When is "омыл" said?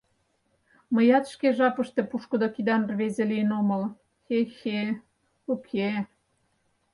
3.59-3.83